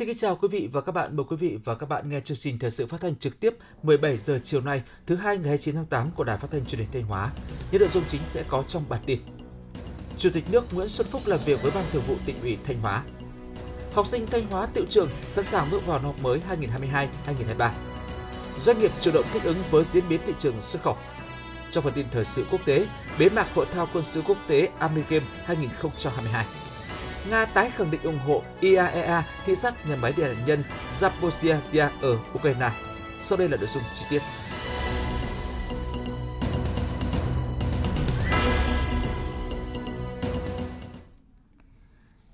[0.00, 1.16] Xin kính chào quý vị và các bạn.
[1.16, 3.54] Mời quý vị và các bạn nghe chương trình thời sự phát thanh trực tiếp
[3.82, 6.80] 17 giờ chiều nay, thứ hai ngày 29 tháng 8 của Đài Phát thanh Truyền
[6.80, 7.30] hình Thanh Hóa.
[7.72, 9.20] Những nội dung chính sẽ có trong bản tin.
[10.16, 12.80] Chủ tịch nước Nguyễn Xuân Phúc làm việc với Ban Thường vụ Tỉnh ủy Thanh
[12.80, 13.04] Hóa.
[13.92, 16.40] Học sinh Thanh Hóa tự trường sẵn sàng bước vào năm học mới
[17.56, 17.70] 2022-2023.
[18.60, 20.96] Doanh nghiệp chủ động thích ứng với diễn biến thị trường xuất khẩu.
[21.70, 22.86] Trong phần tin thời sự quốc tế,
[23.18, 26.46] bế mạc hội thao quân sự quốc tế Army Game 2022.
[27.28, 30.62] Nga tái khẳng định ủng hộ IAEA thị sát nhà máy điện hạt nhân
[31.00, 32.70] Zaporizhia ở Ukraine.
[33.20, 34.22] Sau đây là nội dung chi tiết.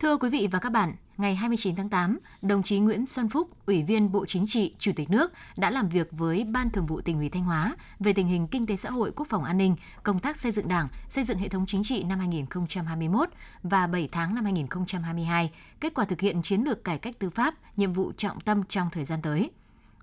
[0.07, 3.49] Thưa quý vị và các bạn, ngày 29 tháng 8, đồng chí Nguyễn Xuân Phúc,
[3.67, 7.01] Ủy viên Bộ Chính trị, Chủ tịch nước đã làm việc với Ban Thường vụ
[7.01, 9.77] tỉnh ủy Thanh Hóa về tình hình kinh tế xã hội, quốc phòng an ninh,
[10.03, 13.29] công tác xây dựng Đảng, xây dựng hệ thống chính trị năm 2021
[13.63, 17.55] và 7 tháng năm 2022, kết quả thực hiện chiến lược cải cách tư pháp,
[17.77, 19.51] nhiệm vụ trọng tâm trong thời gian tới.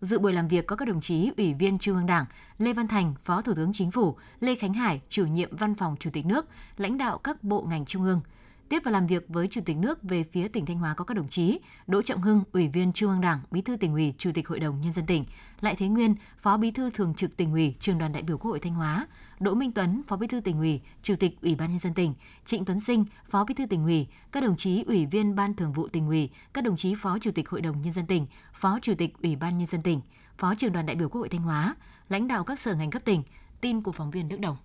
[0.01, 2.25] Dự buổi làm việc có các đồng chí Ủy viên Trung ương Đảng,
[2.57, 5.95] Lê Văn Thành, Phó Thủ tướng Chính phủ, Lê Khánh Hải, Chủ nhiệm Văn phòng
[5.99, 6.45] Chủ tịch nước,
[6.77, 8.21] lãnh đạo các bộ ngành trung ương–
[8.73, 11.17] Tiếp và làm việc với Chủ tịch nước về phía tỉnh Thanh Hóa có các
[11.17, 14.31] đồng chí Đỗ Trọng Hưng, Ủy viên Trung ương Đảng, Bí thư tỉnh ủy, Chủ
[14.33, 15.25] tịch Hội đồng nhân dân tỉnh,
[15.61, 18.51] Lại Thế Nguyên, Phó Bí thư Thường trực tỉnh ủy, Trường đoàn đại biểu Quốc
[18.51, 19.07] hội Thanh Hóa,
[19.39, 22.13] Đỗ Minh Tuấn, Phó Bí thư tỉnh ủy, Chủ tịch Ủy ban nhân dân tỉnh,
[22.45, 25.73] Trịnh Tuấn Sinh, Phó Bí thư tỉnh ủy, các đồng chí Ủy viên Ban Thường
[25.73, 28.79] vụ tỉnh ủy, các đồng chí Phó Chủ tịch Hội đồng nhân dân tỉnh, Phó
[28.81, 30.01] Chủ tịch Ủy ban nhân dân tỉnh,
[30.37, 31.75] Phó Trường đoàn đại biểu Quốc hội Thanh Hóa,
[32.09, 33.23] lãnh đạo các sở ngành cấp tỉnh.
[33.61, 34.57] Tin của phóng viên Đức Đồng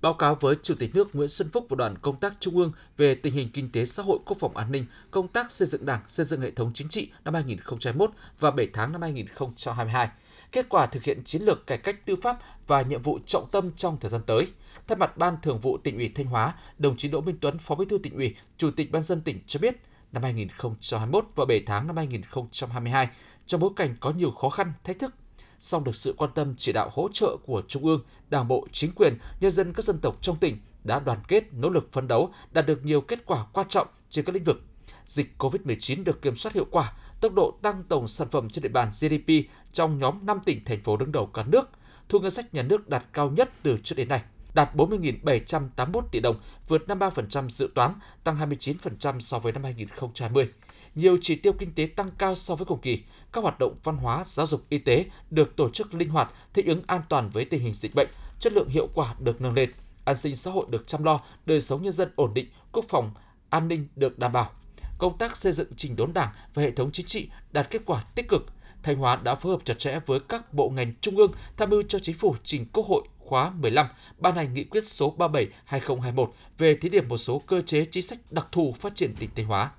[0.00, 2.72] báo cáo với Chủ tịch nước Nguyễn Xuân Phúc và đoàn công tác Trung ương
[2.96, 5.86] về tình hình kinh tế xã hội, quốc phòng an ninh, công tác xây dựng
[5.86, 10.08] Đảng, xây dựng hệ thống chính trị năm 2021 và 7 tháng năm 2022,
[10.52, 13.70] kết quả thực hiện chiến lược cải cách tư pháp và nhiệm vụ trọng tâm
[13.76, 14.46] trong thời gian tới.
[14.86, 17.74] Thay mặt Ban Thường vụ Tỉnh ủy Thanh Hóa, đồng chí Đỗ Minh Tuấn, Phó
[17.74, 19.76] Bí thư Tỉnh ủy, Chủ tịch Ban dân tỉnh cho biết,
[20.12, 23.08] năm 2021 và 7 tháng năm 2022,
[23.46, 25.14] trong bối cảnh có nhiều khó khăn, thách thức,
[25.60, 28.92] song được sự quan tâm chỉ đạo hỗ trợ của Trung ương, Đảng bộ, chính
[28.92, 32.32] quyền, nhân dân các dân tộc trong tỉnh đã đoàn kết, nỗ lực phấn đấu,
[32.52, 34.62] đạt được nhiều kết quả quan trọng trên các lĩnh vực.
[35.04, 38.68] Dịch COVID-19 được kiểm soát hiệu quả, tốc độ tăng tổng sản phẩm trên địa
[38.68, 39.32] bàn GDP
[39.72, 41.70] trong nhóm 5 tỉnh thành phố đứng đầu cả nước,
[42.08, 44.22] thu ngân sách nhà nước đạt cao nhất từ trước đến nay,
[44.54, 47.92] đạt 40.781 tỷ đồng, vượt 53% dự toán,
[48.24, 50.48] tăng 29% so với năm 2020
[50.96, 53.02] nhiều chỉ tiêu kinh tế tăng cao so với cùng kỳ.
[53.32, 56.66] Các hoạt động văn hóa, giáo dục, y tế được tổ chức linh hoạt, thích
[56.66, 58.08] ứng an toàn với tình hình dịch bệnh,
[58.40, 59.70] chất lượng hiệu quả được nâng lên,
[60.04, 63.10] an sinh xã hội được chăm lo, đời sống nhân dân ổn định, quốc phòng,
[63.50, 64.50] an ninh được đảm bảo.
[64.98, 68.04] Công tác xây dựng trình đốn Đảng và hệ thống chính trị đạt kết quả
[68.14, 68.46] tích cực.
[68.82, 71.82] Thanh Hóa đã phối hợp chặt chẽ với các bộ ngành trung ương tham mưu
[71.88, 73.86] cho chính phủ trình Quốc hội khóa 15
[74.18, 78.18] ban hành nghị quyết số 37/2021 về thí điểm một số cơ chế chính sách
[78.30, 79.70] đặc thù phát triển tỉnh Thanh Hóa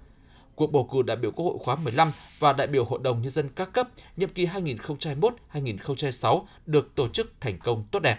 [0.58, 3.30] cuộc bầu cử đại biểu Quốc hội khóa 15 và đại biểu Hội đồng Nhân
[3.30, 4.46] dân các cấp nhiệm kỳ
[5.54, 8.18] 2021-2026 được tổ chức thành công tốt đẹp.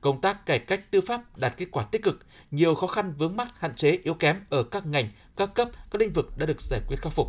[0.00, 2.20] Công tác cải cách tư pháp đạt kết quả tích cực,
[2.50, 6.00] nhiều khó khăn vướng mắc hạn chế yếu kém ở các ngành, các cấp, các
[6.00, 7.28] lĩnh vực đã được giải quyết khắc phục.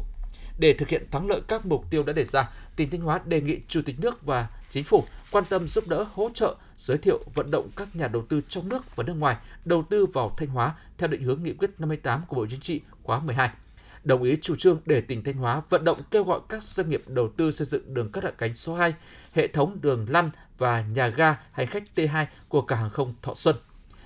[0.59, 3.41] Để thực hiện thắng lợi các mục tiêu đã đề ra, tỉnh Thanh Hóa đề
[3.41, 7.19] nghị Chủ tịch nước và Chính phủ quan tâm giúp đỡ, hỗ trợ, giới thiệu,
[7.33, 9.35] vận động các nhà đầu tư trong nước và nước ngoài
[9.66, 12.81] đầu tư vào Thanh Hóa theo định hướng nghị quyết 58 của Bộ Chính trị
[13.03, 13.50] khóa 12
[14.03, 17.03] đồng ý chủ trương để tỉnh Thanh Hóa vận động kêu gọi các doanh nghiệp
[17.07, 18.94] đầu tư xây dựng đường cất hạ cánh số 2,
[19.34, 23.34] hệ thống đường lăn và nhà ga hành khách T2 của cảng hàng không Thọ
[23.34, 23.56] Xuân.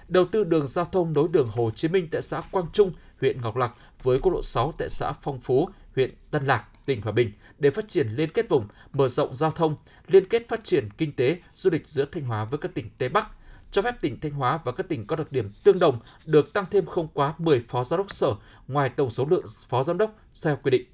[0.07, 2.91] Đầu tư đường giao thông nối đường Hồ Chí Minh tại xã Quang Trung,
[3.21, 3.71] huyện Ngọc Lặc
[4.03, 7.69] với quốc lộ 6 tại xã Phong Phú, huyện Tân Lạc, tỉnh Hòa Bình để
[7.69, 9.75] phát triển liên kết vùng, mở rộng giao thông,
[10.07, 13.09] liên kết phát triển kinh tế, du lịch giữa Thanh Hóa với các tỉnh Tây
[13.09, 13.27] Bắc–
[13.71, 16.65] cho phép tỉnh Thanh Hóa và các tỉnh có đặc điểm tương đồng được tăng
[16.71, 18.35] thêm không quá 10 phó giám đốc sở
[18.67, 20.85] ngoài tổng số lượng phó giám đốc theo quy định.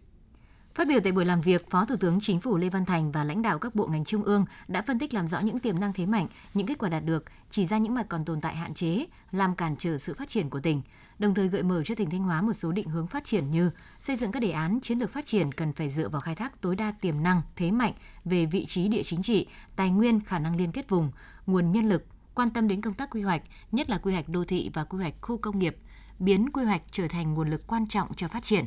[0.75, 3.23] Phát biểu tại buổi làm việc, Phó Thủ tướng Chính phủ Lê Văn Thành và
[3.23, 5.93] lãnh đạo các bộ ngành trung ương đã phân tích làm rõ những tiềm năng
[5.93, 8.73] thế mạnh, những kết quả đạt được, chỉ ra những mặt còn tồn tại hạn
[8.73, 10.81] chế, làm cản trở sự phát triển của tỉnh,
[11.19, 13.71] đồng thời gợi mở cho tỉnh Thanh Hóa một số định hướng phát triển như
[13.99, 16.61] xây dựng các đề án chiến lược phát triển cần phải dựa vào khai thác
[16.61, 17.93] tối đa tiềm năng, thế mạnh
[18.25, 21.11] về vị trí địa chính trị, tài nguyên, khả năng liên kết vùng,
[21.47, 22.05] nguồn nhân lực,
[22.35, 23.41] quan tâm đến công tác quy hoạch,
[23.71, 25.77] nhất là quy hoạch đô thị và quy hoạch khu công nghiệp,
[26.19, 28.65] biến quy hoạch trở thành nguồn lực quan trọng cho phát triển.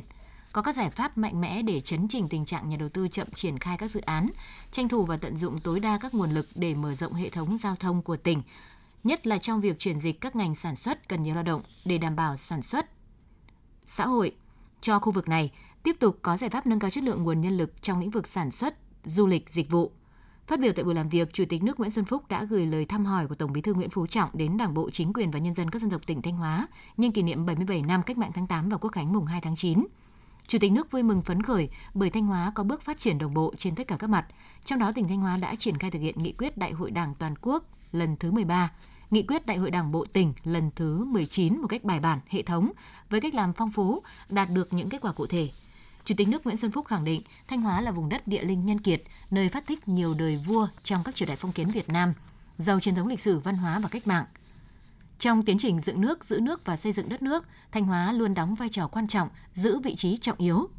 [0.51, 3.31] Có các giải pháp mạnh mẽ để chấn chỉnh tình trạng nhà đầu tư chậm
[3.31, 4.27] triển khai các dự án,
[4.71, 7.57] tranh thủ và tận dụng tối đa các nguồn lực để mở rộng hệ thống
[7.57, 8.41] giao thông của tỉnh,
[9.03, 11.97] nhất là trong việc chuyển dịch các ngành sản xuất cần nhiều lao động để
[11.97, 12.85] đảm bảo sản xuất
[13.87, 14.35] xã hội
[14.81, 15.51] cho khu vực này,
[15.83, 18.27] tiếp tục có giải pháp nâng cao chất lượng nguồn nhân lực trong lĩnh vực
[18.27, 19.91] sản xuất, du lịch, dịch vụ–
[20.47, 22.85] Phát biểu tại buổi làm việc, Chủ tịch nước Nguyễn Xuân Phúc đã gửi lời
[22.85, 25.39] thăm hỏi của Tổng Bí thư Nguyễn Phú Trọng đến Đảng bộ, chính quyền và
[25.39, 28.31] nhân dân các dân tộc tỉnh Thanh Hóa nhân kỷ niệm 77 năm Cách mạng
[28.33, 29.85] tháng 8 và Quốc khánh mùng 2 tháng 9.
[30.47, 33.33] Chủ tịch nước vui mừng phấn khởi bởi Thanh Hóa có bước phát triển đồng
[33.33, 34.25] bộ trên tất cả các mặt.
[34.65, 37.15] Trong đó tỉnh Thanh Hóa đã triển khai thực hiện nghị quyết Đại hội Đảng
[37.15, 38.71] toàn quốc lần thứ 13,
[39.11, 42.41] nghị quyết Đại hội Đảng bộ tỉnh lần thứ 19 một cách bài bản, hệ
[42.41, 42.71] thống
[43.09, 45.49] với cách làm phong phú, đạt được những kết quả cụ thể.
[46.05, 48.65] Chủ tịch nước Nguyễn Xuân Phúc khẳng định Thanh Hóa là vùng đất địa linh
[48.65, 51.89] nhân kiệt, nơi phát thích nhiều đời vua trong các triều đại phong kiến Việt
[51.89, 52.13] Nam,
[52.57, 54.25] giàu truyền thống lịch sử văn hóa và cách mạng.
[55.19, 58.33] Trong tiến trình dựng nước, giữ nước và xây dựng đất nước, Thanh Hóa luôn
[58.33, 60.69] đóng vai trò quan trọng, giữ vị trí trọng yếu.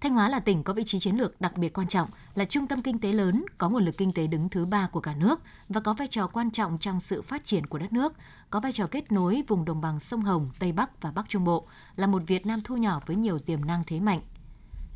[0.00, 2.66] Thanh Hóa là tỉnh có vị trí chiến lược đặc biệt quan trọng, là trung
[2.66, 5.40] tâm kinh tế lớn, có nguồn lực kinh tế đứng thứ ba của cả nước
[5.68, 8.12] và có vai trò quan trọng trong sự phát triển của đất nước,
[8.50, 11.44] có vai trò kết nối vùng đồng bằng sông Hồng, Tây Bắc và Bắc Trung
[11.44, 11.66] Bộ,
[11.96, 14.20] là một Việt Nam thu nhỏ với nhiều tiềm năng thế mạnh.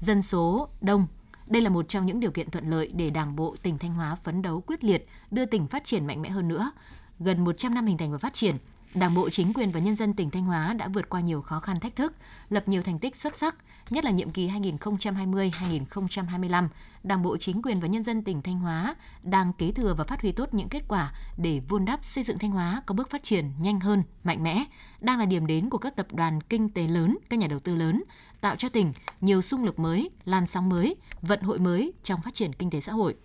[0.00, 1.06] Dân số đông,
[1.46, 4.14] đây là một trong những điều kiện thuận lợi để Đảng bộ tỉnh Thanh Hóa
[4.14, 6.70] phấn đấu quyết liệt, đưa tỉnh phát triển mạnh mẽ hơn nữa,
[7.18, 8.56] gần 100 năm hình thành và phát triển,
[8.94, 11.60] Đảng bộ, chính quyền và nhân dân tỉnh Thanh Hóa đã vượt qua nhiều khó
[11.60, 12.12] khăn thách thức,
[12.48, 13.54] lập nhiều thành tích xuất sắc,
[13.90, 16.68] nhất là nhiệm kỳ 2020-2025,
[17.02, 20.22] Đảng bộ, chính quyền và nhân dân tỉnh Thanh Hóa đang kế thừa và phát
[20.22, 23.22] huy tốt những kết quả để vun đắp xây dựng Thanh Hóa có bước phát
[23.22, 24.64] triển nhanh hơn, mạnh mẽ,
[25.00, 27.76] đang là điểm đến của các tập đoàn kinh tế lớn, các nhà đầu tư
[27.76, 28.02] lớn,
[28.40, 32.34] tạo cho tỉnh nhiều xung lực mới, làn sóng mới, vận hội mới trong phát
[32.34, 33.16] triển kinh tế xã hội.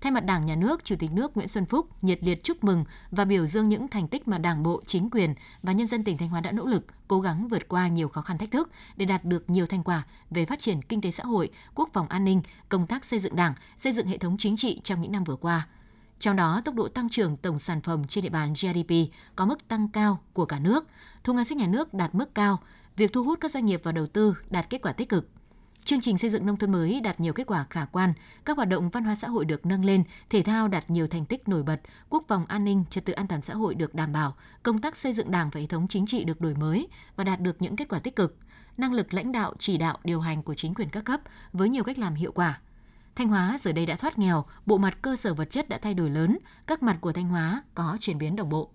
[0.00, 2.84] Thay mặt Đảng, Nhà nước, Chủ tịch nước Nguyễn Xuân Phúc nhiệt liệt chúc mừng
[3.10, 6.18] và biểu dương những thành tích mà Đảng bộ, chính quyền và nhân dân tỉnh
[6.18, 9.06] Thanh Hóa đã nỗ lực, cố gắng vượt qua nhiều khó khăn thách thức để
[9.06, 12.24] đạt được nhiều thành quả về phát triển kinh tế xã hội, quốc phòng an
[12.24, 15.24] ninh, công tác xây dựng Đảng, xây dựng hệ thống chính trị trong những năm
[15.24, 15.66] vừa qua.
[16.18, 18.94] Trong đó, tốc độ tăng trưởng tổng sản phẩm trên địa bàn GDP
[19.36, 20.86] có mức tăng cao của cả nước,
[21.24, 22.58] thu ngân sách nhà nước đạt mức cao,
[22.96, 25.28] việc thu hút các doanh nghiệp vào đầu tư đạt kết quả tích cực.
[25.88, 28.12] Chương trình xây dựng nông thôn mới đạt nhiều kết quả khả quan,
[28.44, 31.24] các hoạt động văn hóa xã hội được nâng lên, thể thao đạt nhiều thành
[31.24, 34.12] tích nổi bật, quốc phòng an ninh, trật tự an toàn xã hội được đảm
[34.12, 37.24] bảo, công tác xây dựng Đảng và hệ thống chính trị được đổi mới và
[37.24, 38.36] đạt được những kết quả tích cực.
[38.76, 41.20] Năng lực lãnh đạo, chỉ đạo, điều hành của chính quyền các cấp
[41.52, 42.60] với nhiều cách làm hiệu quả.
[43.16, 45.94] Thanh Hóa giờ đây đã thoát nghèo, bộ mặt cơ sở vật chất đã thay
[45.94, 48.70] đổi lớn, các mặt của Thanh Hóa có chuyển biến đồng bộ.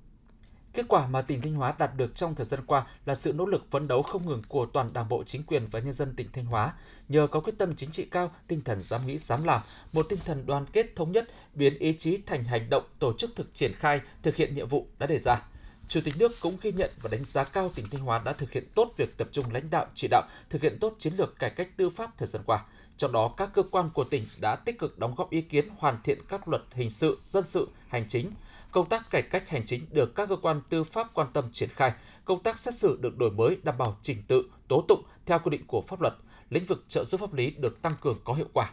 [0.73, 3.45] Kết quả mà tỉnh Thanh Hóa đạt được trong thời gian qua là sự nỗ
[3.45, 6.31] lực phấn đấu không ngừng của toàn Đảng bộ, chính quyền và nhân dân tỉnh
[6.33, 6.73] Thanh Hóa.
[7.09, 9.61] Nhờ có quyết tâm chính trị cao, tinh thần dám nghĩ, dám làm,
[9.93, 13.35] một tinh thần đoàn kết thống nhất, biến ý chí thành hành động, tổ chức
[13.35, 15.41] thực triển khai, thực hiện nhiệm vụ đã đề ra.
[15.87, 18.51] Chủ tịch nước cũng ghi nhận và đánh giá cao tỉnh Thanh Hóa đã thực
[18.51, 21.49] hiện tốt việc tập trung lãnh đạo chỉ đạo, thực hiện tốt chiến lược cải
[21.49, 22.65] cách tư pháp thời gian qua.
[22.97, 26.01] Trong đó, các cơ quan của tỉnh đã tích cực đóng góp ý kiến hoàn
[26.03, 28.31] thiện các luật hình sự, dân sự, hành chính,
[28.73, 31.69] công tác cải cách hành chính được các cơ quan tư pháp quan tâm triển
[31.69, 31.93] khai,
[32.25, 35.49] công tác xét xử được đổi mới đảm bảo trình tự, tố tụng theo quy
[35.49, 36.13] định của pháp luật,
[36.49, 38.71] lĩnh vực trợ giúp pháp lý được tăng cường có hiệu quả.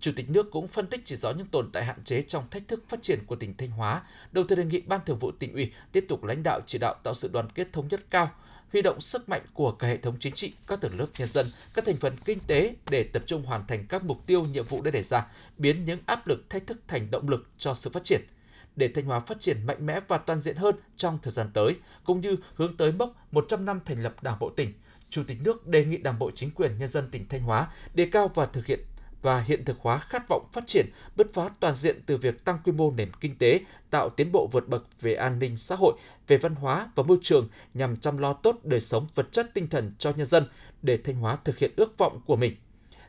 [0.00, 2.68] Chủ tịch nước cũng phân tích chỉ rõ những tồn tại hạn chế trong thách
[2.68, 4.02] thức phát triển của tỉnh Thanh Hóa,
[4.32, 6.94] đồng thời đề nghị Ban Thường vụ tỉnh ủy tiếp tục lãnh đạo chỉ đạo
[7.02, 8.30] tạo sự đoàn kết thống nhất cao,
[8.72, 11.46] huy động sức mạnh của cả hệ thống chính trị, các tầng lớp nhân dân,
[11.74, 14.82] các thành phần kinh tế để tập trung hoàn thành các mục tiêu nhiệm vụ
[14.82, 15.26] đã đề ra,
[15.58, 18.20] biến những áp lực thách thức thành động lực cho sự phát triển–
[18.76, 21.76] để Thanh Hóa phát triển mạnh mẽ và toàn diện hơn trong thời gian tới,
[22.04, 24.72] cũng như hướng tới mốc 100 năm thành lập Đảng bộ tỉnh.
[25.10, 28.08] Chủ tịch nước đề nghị Đảng bộ chính quyền nhân dân tỉnh Thanh Hóa đề
[28.12, 28.80] cao và thực hiện
[29.22, 30.86] và hiện thực hóa khát vọng phát triển
[31.16, 34.48] bứt phá toàn diện từ việc tăng quy mô nền kinh tế, tạo tiến bộ
[34.52, 35.92] vượt bậc về an ninh xã hội,
[36.26, 39.68] về văn hóa và môi trường nhằm chăm lo tốt đời sống vật chất tinh
[39.68, 40.48] thần cho nhân dân
[40.82, 42.56] để Thanh Hóa thực hiện ước vọng của mình.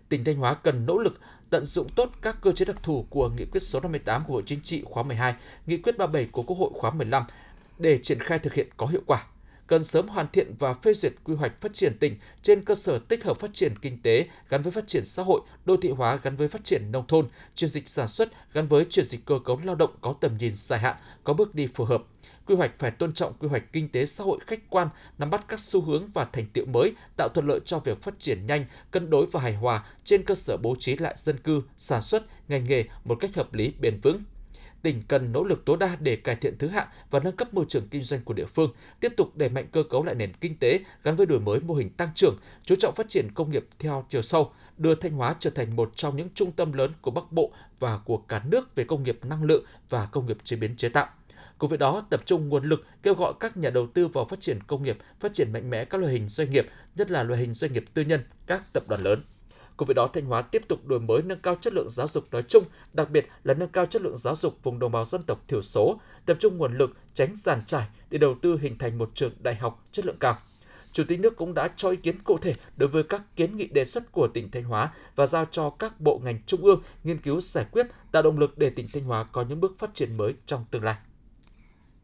[0.10, 1.20] Tỉnh Thanh Hóa cần nỗ lực
[1.52, 4.42] tận dụng tốt các cơ chế đặc thù của Nghị quyết số 58 của Bộ
[4.46, 7.24] Chính trị khóa 12, Nghị quyết 37 của Quốc hội khóa 15
[7.78, 9.24] để triển khai thực hiện có hiệu quả.
[9.68, 13.00] Cần sớm hoàn thiện và phê duyệt quy hoạch phát triển tỉnh trên cơ sở
[13.00, 16.20] tích hợp phát triển kinh tế gắn với phát triển xã hội, đô thị hóa
[16.24, 19.40] gắn với phát triển nông thôn, chuyển dịch sản xuất gắn với chuyển dịch cơ
[19.46, 22.04] cấu lao động có tầm nhìn dài hạn, có bước đi phù hợp
[22.52, 25.46] Quy hoạch phải tôn trọng quy hoạch kinh tế xã hội khách quan, nắm bắt
[25.48, 28.66] các xu hướng và thành tiệu mới, tạo thuận lợi cho việc phát triển nhanh,
[28.92, 32.24] cân đối và hài hòa trên cơ sở bố trí lại dân cư, sản xuất,
[32.48, 34.24] ngành nghề một cách hợp lý, bền vững
[34.82, 37.66] tỉnh cần nỗ lực tối đa để cải thiện thứ hạng và nâng cấp môi
[37.70, 40.58] trường kinh doanh của địa phương, tiếp tục đẩy mạnh cơ cấu lại nền kinh
[40.58, 43.66] tế gắn với đổi mới mô hình tăng trưởng, chú trọng phát triển công nghiệp
[43.80, 47.12] theo chiều sâu, đưa Thanh Hóa trở thành một trong những trung tâm lớn của
[47.12, 50.56] Bắc Bộ và của cả nước về công nghiệp năng lượng và công nghiệp chế
[50.56, 51.08] biến chế tạo.
[51.62, 54.42] Cùng với đó, tập trung nguồn lực kêu gọi các nhà đầu tư vào phát
[54.42, 57.40] triển công nghiệp, phát triển mạnh mẽ các loại hình doanh nghiệp, nhất là loại
[57.40, 59.24] hình doanh nghiệp tư nhân, các tập đoàn lớn.
[59.78, 62.28] Cùng với đó, Thanh Hóa tiếp tục đổi mới nâng cao chất lượng giáo dục
[62.32, 62.64] nói chung,
[62.94, 65.62] đặc biệt là nâng cao chất lượng giáo dục vùng đồng bào dân tộc thiểu
[65.62, 69.34] số, tập trung nguồn lực tránh giàn trải để đầu tư hình thành một trường
[69.40, 70.38] đại học chất lượng cao.
[70.92, 73.68] Chủ tịch nước cũng đã cho ý kiến cụ thể đối với các kiến nghị
[73.68, 77.18] đề xuất của tỉnh Thanh Hóa và giao cho các bộ ngành trung ương nghiên
[77.18, 80.18] cứu giải quyết, tạo động lực để tỉnh Thanh Hóa có những bước phát triển
[80.18, 80.96] mới trong tương lai.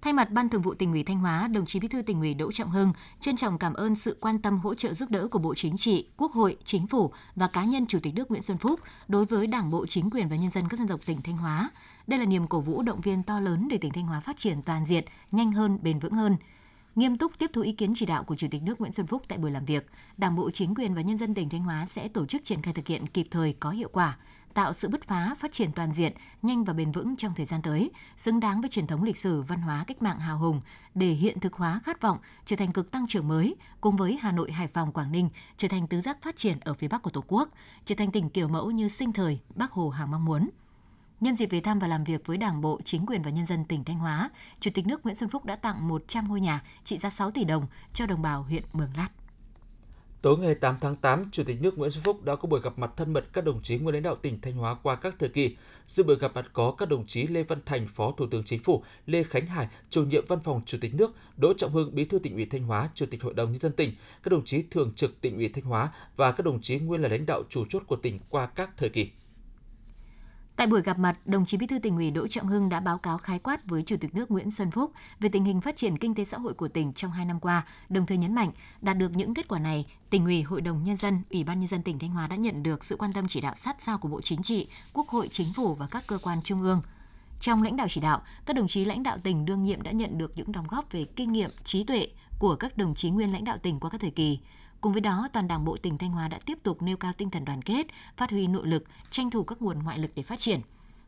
[0.01, 2.34] Thay mặt Ban Thường vụ tỉnh ủy Thanh Hóa, đồng chí Bí thư tỉnh ủy
[2.34, 5.39] Đỗ Trọng Hưng trân trọng cảm ơn sự quan tâm hỗ trợ giúp đỡ của
[5.39, 8.58] Bộ Chính trị, Quốc hội, Chính phủ và cá nhân Chủ tịch nước Nguyễn Xuân
[8.58, 11.38] Phúc đối với Đảng bộ, chính quyền và nhân dân các dân tộc tỉnh Thanh
[11.38, 11.70] Hóa.
[12.08, 14.62] Đây là niềm cổ vũ động viên to lớn để tỉnh Thanh Hóa phát triển
[14.62, 16.38] toàn diện, nhanh hơn, bền vững hơn
[16.98, 19.22] nghiêm túc tiếp thu ý kiến chỉ đạo của Chủ tịch nước Nguyễn Xuân Phúc
[19.27, 22.08] tại buổi làm việc, Đảng bộ chính quyền và nhân dân tỉnh Thanh Hóa sẽ
[22.08, 24.18] tổ chức triển khai thực hiện kịp thời có hiệu quả,
[24.57, 27.61] tạo sự bứt phá, phát triển toàn diện, nhanh và bền vững trong thời gian
[27.61, 30.61] tới, xứng đáng với truyền thống lịch sử văn hóa cách mạng hào hùng
[30.95, 34.31] để hiện thực hóa khát vọng trở thành cực tăng trưởng mới, cùng với Hà
[34.31, 37.09] Nội, Hải Phòng, Quảng Ninh trở thành tứ giác phát triển ở phía Bắc của
[37.09, 37.49] Tổ quốc,
[37.85, 40.49] trở thành tỉnh kiểu mẫu như sinh thời Bác Hồ hàng mong muốn.
[41.19, 43.65] Nhân dịp về thăm và làm việc với Đảng bộ, chính quyền và nhân dân
[43.65, 46.97] tỉnh Thanh Hóa, Chủ tịch nước Nguyễn Xuân Phúc đã tặng 100 ngôi nhà trị
[46.97, 49.09] giá 6 tỷ đồng cho đồng bào huyện Mường Lát.
[50.27, 52.79] Tối ngày 8 tháng 8, Chủ tịch nước Nguyễn Xuân Phúc đã có buổi gặp
[52.79, 55.29] mặt thân mật các đồng chí nguyên lãnh đạo tỉnh Thanh Hóa qua các thời
[55.29, 55.55] kỳ.
[55.86, 58.60] Dự buổi gặp mặt có các đồng chí Lê Văn Thành, Phó Thủ tướng Chính
[58.60, 62.05] phủ, Lê Khánh Hải, Chủ nhiệm Văn phòng Chủ tịch nước, Đỗ Trọng Hưng, Bí
[62.05, 63.91] thư tỉnh ủy Thanh Hóa, Chủ tịch Hội đồng nhân dân tỉnh,
[64.24, 67.10] các đồng chí thường trực tỉnh ủy Thanh Hóa và các đồng chí nguyên là
[67.10, 69.10] lãnh đạo chủ chốt của tỉnh qua các thời kỳ.
[70.57, 72.97] Tại buổi gặp mặt, đồng chí Bí thư tỉnh ủy Đỗ Trọng Hưng đã báo
[72.97, 75.97] cáo khái quát với Chủ tịch nước Nguyễn Xuân Phúc về tình hình phát triển
[75.97, 78.97] kinh tế xã hội của tỉnh trong 2 năm qua, đồng thời nhấn mạnh đạt
[78.97, 81.83] được những kết quả này, tỉnh ủy, Hội đồng nhân dân, Ủy ban nhân dân
[81.83, 84.21] tỉnh Thanh Hóa đã nhận được sự quan tâm chỉ đạo sát sao của Bộ
[84.21, 86.81] Chính trị, Quốc hội, Chính phủ và các cơ quan trung ương.
[87.39, 90.17] Trong lãnh đạo chỉ đạo, các đồng chí lãnh đạo tỉnh đương nhiệm đã nhận
[90.17, 92.07] được những đóng góp về kinh nghiệm, trí tuệ
[92.39, 94.39] của các đồng chí nguyên lãnh đạo tỉnh qua các thời kỳ.
[94.81, 97.29] Cùng với đó, toàn Đảng bộ tỉnh Thanh Hóa đã tiếp tục nêu cao tinh
[97.29, 100.39] thần đoàn kết, phát huy nội lực, tranh thủ các nguồn ngoại lực để phát
[100.39, 100.62] triển.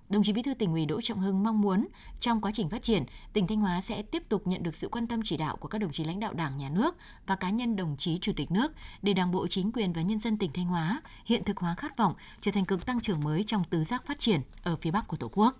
[0.09, 1.88] Đồng chí Bí thư tỉnh ủy Đỗ Trọng Hưng mong muốn
[2.19, 5.07] trong quá trình phát triển, tỉnh Thanh Hóa sẽ tiếp tục nhận được sự quan
[5.07, 6.95] tâm chỉ đạo của các đồng chí lãnh đạo Đảng, Nhà nước
[7.27, 8.71] và cá nhân đồng chí Chủ tịch nước
[9.01, 11.97] để Đảng bộ chính quyền và nhân dân tỉnh Thanh Hóa hiện thực hóa khát
[11.97, 15.07] vọng trở thành cực tăng trưởng mới trong tứ giác phát triển ở phía Bắc
[15.07, 15.57] của Tổ quốc.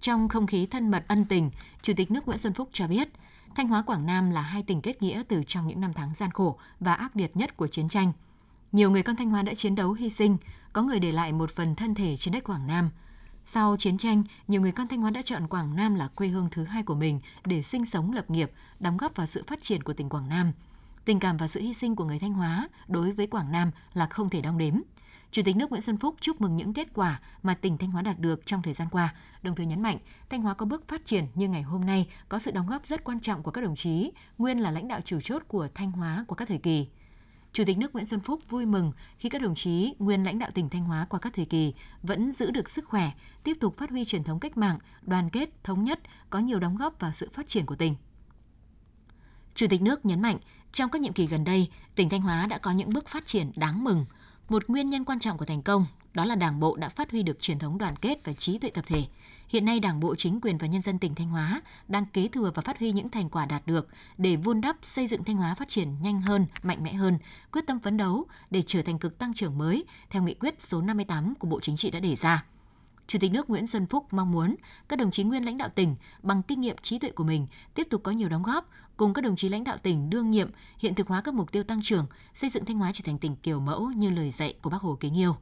[0.00, 1.50] Trong không khí thân mật ân tình,
[1.82, 3.08] Chủ tịch nước Nguyễn Xuân Phúc cho biết,
[3.58, 6.30] Thanh Hóa Quảng Nam là hai tỉnh kết nghĩa từ trong những năm tháng gian
[6.30, 8.12] khổ và ác liệt nhất của chiến tranh.
[8.72, 10.36] Nhiều người con Thanh Hóa đã chiến đấu hy sinh,
[10.72, 12.90] có người để lại một phần thân thể trên đất Quảng Nam.
[13.46, 16.48] Sau chiến tranh, nhiều người con Thanh Hóa đã chọn Quảng Nam là quê hương
[16.50, 18.50] thứ hai của mình để sinh sống lập nghiệp,
[18.80, 20.52] đóng góp vào sự phát triển của tỉnh Quảng Nam.
[21.04, 24.06] Tình cảm và sự hy sinh của người Thanh Hóa đối với Quảng Nam là
[24.06, 24.74] không thể đong đếm.
[25.30, 28.02] Chủ tịch nước Nguyễn Xuân Phúc chúc mừng những kết quả mà tỉnh Thanh Hóa
[28.02, 29.98] đạt được trong thời gian qua, đồng thời nhấn mạnh
[30.30, 33.04] Thanh Hóa có bước phát triển như ngày hôm nay có sự đóng góp rất
[33.04, 36.24] quan trọng của các đồng chí, nguyên là lãnh đạo chủ chốt của Thanh Hóa
[36.28, 36.88] qua các thời kỳ.
[37.52, 40.50] Chủ tịch nước Nguyễn Xuân Phúc vui mừng khi các đồng chí nguyên lãnh đạo
[40.54, 43.10] tỉnh Thanh Hóa qua các thời kỳ vẫn giữ được sức khỏe,
[43.44, 46.76] tiếp tục phát huy truyền thống cách mạng, đoàn kết, thống nhất, có nhiều đóng
[46.76, 47.96] góp vào sự phát triển của tỉnh.
[49.54, 50.38] Chủ tịch nước nhấn mạnh,
[50.72, 53.52] trong các nhiệm kỳ gần đây, tỉnh Thanh Hóa đã có những bước phát triển
[53.56, 54.06] đáng mừng–
[54.48, 57.22] một nguyên nhân quan trọng của thành công đó là Đảng bộ đã phát huy
[57.22, 59.02] được truyền thống đoàn kết và trí tuệ tập thể.
[59.48, 62.50] Hiện nay Đảng bộ chính quyền và nhân dân tỉnh Thanh Hóa đang kế thừa
[62.54, 63.88] và phát huy những thành quả đạt được
[64.18, 67.18] để vun đắp xây dựng Thanh Hóa phát triển nhanh hơn, mạnh mẽ hơn,
[67.52, 70.80] quyết tâm phấn đấu để trở thành cực tăng trưởng mới theo nghị quyết số
[70.80, 72.44] 58 của Bộ Chính trị đã đề ra.
[73.08, 74.56] Chủ tịch nước Nguyễn Xuân Phúc mong muốn
[74.88, 77.86] các đồng chí nguyên lãnh đạo tỉnh bằng kinh nghiệm trí tuệ của mình tiếp
[77.90, 80.94] tục có nhiều đóng góp cùng các đồng chí lãnh đạo tỉnh đương nhiệm hiện
[80.94, 83.60] thực hóa các mục tiêu tăng trưởng, xây dựng Thanh Hóa trở thành tỉnh kiểu
[83.60, 85.36] mẫu như lời dạy của Bác Hồ kính yêu.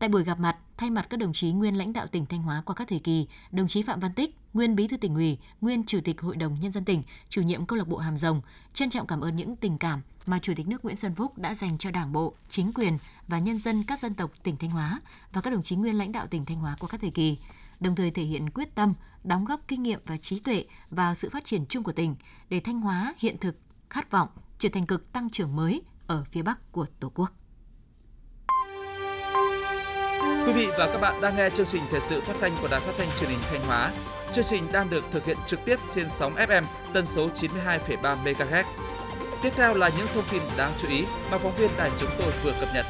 [0.00, 2.62] Tại buổi gặp mặt, thay mặt các đồng chí nguyên lãnh đạo tỉnh Thanh Hóa
[2.66, 5.84] qua các thời kỳ, đồng chí Phạm Văn Tích, nguyên Bí thư tỉnh ủy, nguyên
[5.86, 8.40] Chủ tịch Hội đồng nhân dân tỉnh, chủ nhiệm câu lạc bộ Hàm Rồng,
[8.74, 11.54] trân trọng cảm ơn những tình cảm mà Chủ tịch nước Nguyễn Xuân Phúc đã
[11.54, 15.00] dành cho Đảng bộ, chính quyền và nhân dân các dân tộc tỉnh Thanh Hóa
[15.32, 17.38] và các đồng chí nguyên lãnh đạo tỉnh Thanh Hóa qua các thời kỳ,
[17.80, 21.30] đồng thời thể hiện quyết tâm đóng góp kinh nghiệm và trí tuệ vào sự
[21.30, 22.16] phát triển chung của tỉnh
[22.48, 23.56] để Thanh Hóa hiện thực
[23.90, 24.28] khát vọng
[24.58, 27.39] trở thành cực tăng trưởng mới ở phía Bắc của Tổ quốc.
[30.46, 32.80] Quý vị và các bạn đang nghe chương trình thời sự phát thanh của Đài
[32.80, 33.92] Phát thanh Truyền hình Thanh Hóa.
[34.32, 38.64] Chương trình đang được thực hiện trực tiếp trên sóng FM tần số 92,3 MHz.
[39.42, 42.32] Tiếp theo là những thông tin đáng chú ý mà phóng viên đài chúng tôi
[42.44, 42.86] vừa cập nhật.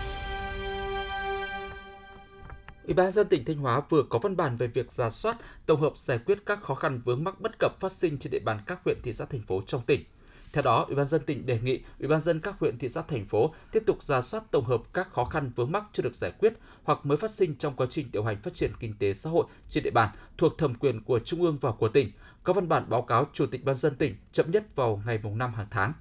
[2.85, 5.81] Ủy ban dân tỉnh Thanh Hóa vừa có văn bản về việc ra soát, tổng
[5.81, 8.61] hợp giải quyết các khó khăn vướng mắc bất cập phát sinh trên địa bàn
[8.67, 10.05] các huyện, thị xã, thành phố trong tỉnh.
[10.53, 13.03] Theo đó, Ủy ban dân tỉnh đề nghị Ủy ban dân các huyện, thị xã,
[13.03, 16.15] thành phố tiếp tục ra soát tổng hợp các khó khăn vướng mắc chưa được
[16.15, 16.53] giải quyết
[16.83, 19.47] hoặc mới phát sinh trong quá trình điều hành phát triển kinh tế xã hội
[19.69, 22.11] trên địa bàn thuộc thẩm quyền của Trung ương và của tỉnh.
[22.45, 25.39] Có văn bản báo cáo Chủ tịch ban dân tỉnh chậm nhất vào ngày mùng
[25.39, 25.93] 5 hàng tháng.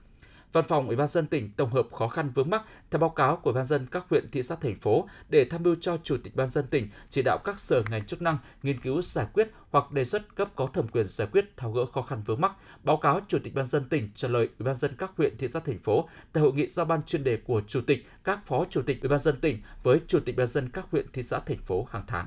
[0.53, 3.35] Văn phòng Ủy ban dân tỉnh tổng hợp khó khăn vướng mắc theo báo cáo
[3.35, 6.35] của ban dân các huyện, thị xã, thành phố để tham mưu cho Chủ tịch
[6.35, 9.91] ban dân tỉnh chỉ đạo các sở ngành chức năng nghiên cứu giải quyết hoặc
[9.91, 12.53] đề xuất cấp có thẩm quyền giải quyết tháo gỡ khó khăn vướng mắc,
[12.83, 15.47] báo cáo Chủ tịch ban dân tỉnh trả lời Ủy ban dân các huyện, thị
[15.53, 18.65] xã, thành phố tại hội nghị giao ban chuyên đề của Chủ tịch, các phó
[18.69, 21.39] Chủ tịch Ủy ban dân tỉnh với Chủ tịch ban dân các huyện, thị xã,
[21.39, 22.25] thành phố hàng tháng.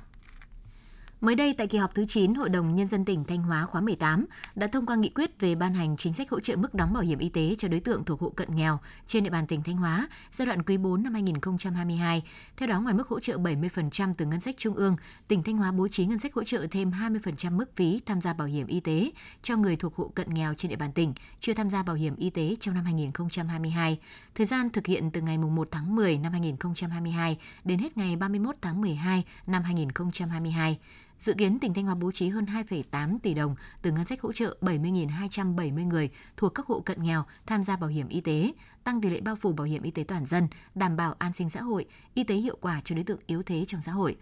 [1.23, 3.81] Mới đây tại kỳ họp thứ 9, Hội đồng Nhân dân tỉnh Thanh Hóa khóa
[3.81, 6.93] 18 đã thông qua nghị quyết về ban hành chính sách hỗ trợ mức đóng
[6.93, 9.63] bảo hiểm y tế cho đối tượng thuộc hộ cận nghèo trên địa bàn tỉnh
[9.63, 12.23] Thanh Hóa giai đoạn quý 4 năm 2022.
[12.57, 14.97] Theo đó, ngoài mức hỗ trợ 70% từ ngân sách trung ương,
[15.29, 18.33] tỉnh Thanh Hóa bố trí ngân sách hỗ trợ thêm 20% mức phí tham gia
[18.33, 19.11] bảo hiểm y tế
[19.43, 22.17] cho người thuộc hộ cận nghèo trên địa bàn tỉnh chưa tham gia bảo hiểm
[22.17, 23.99] y tế trong năm 2022.
[24.35, 28.55] Thời gian thực hiện từ ngày 1 tháng 10 năm 2022 đến hết ngày 31
[28.63, 30.79] tháng 12 năm 2022.
[31.23, 34.33] Dự kiến tỉnh Thanh Hóa bố trí hơn 2,8 tỷ đồng từ ngân sách hỗ
[34.33, 38.53] trợ 70.270 người thuộc các hộ cận nghèo tham gia bảo hiểm y tế,
[38.85, 41.51] tăng tỷ lệ bao phủ bảo hiểm y tế toàn dân, đảm bảo an sinh
[41.51, 44.17] xã hội, y tế hiệu quả cho đối tượng yếu thế trong xã hội.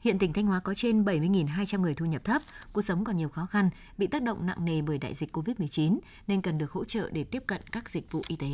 [0.00, 3.28] Hiện tỉnh Thanh Hóa có trên 70.200 người thu nhập thấp, cuộc sống còn nhiều
[3.28, 6.84] khó khăn, bị tác động nặng nề bởi đại dịch COVID-19 nên cần được hỗ
[6.84, 8.48] trợ để tiếp cận các dịch vụ y tế.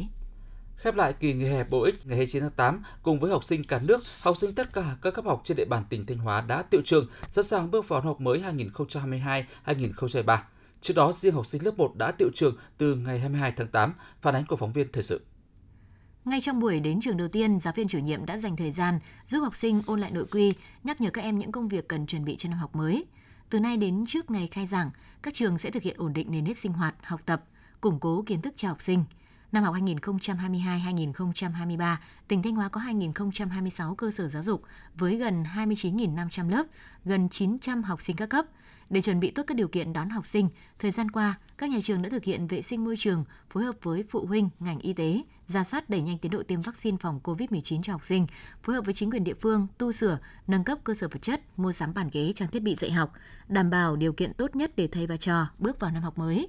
[0.83, 3.65] Khép lại kỳ nghỉ hè bổ ích ngày 29 tháng 8, cùng với học sinh
[3.65, 6.41] cả nước, học sinh tất cả các cấp học trên địa bàn tỉnh Thanh Hóa
[6.41, 8.43] đã tiệu trường, sẵn sàng bước vào học mới
[9.67, 10.39] 2022-2023.
[10.81, 13.95] Trước đó, riêng học sinh lớp 1 đã tiệu trường từ ngày 22 tháng 8,
[14.21, 15.21] phản ánh của phóng viên thời sự.
[16.25, 18.99] Ngay trong buổi đến trường đầu tiên, giáo viên chủ nhiệm đã dành thời gian
[19.29, 20.53] giúp học sinh ôn lại nội quy,
[20.85, 23.05] nhắc nhở các em những công việc cần chuẩn bị cho năm học mới.
[23.51, 24.91] Từ nay đến trước ngày khai giảng,
[25.23, 27.45] các trường sẽ thực hiện ổn định nền nếp sinh hoạt, học tập,
[27.81, 29.05] củng cố kiến thức cho học sinh–
[29.53, 31.97] Năm học 2022-2023,
[32.29, 34.63] tỉnh Thanh Hóa có 2.026 cơ sở giáo dục
[34.95, 36.67] với gần 29.500 lớp,
[37.05, 38.47] gần 900 học sinh các cấp.
[38.91, 41.79] Để chuẩn bị tốt các điều kiện đón học sinh, thời gian qua, các nhà
[41.83, 44.93] trường đã thực hiện vệ sinh môi trường, phối hợp với phụ huynh, ngành y
[44.93, 48.27] tế, ra soát đẩy nhanh tiến độ tiêm vaccine phòng COVID-19 cho học sinh,
[48.63, 51.41] phối hợp với chính quyền địa phương, tu sửa, nâng cấp cơ sở vật chất,
[51.57, 53.13] mua sắm bàn ghế trang thiết bị dạy học,
[53.49, 56.49] đảm bảo điều kiện tốt nhất để thầy và trò bước vào năm học mới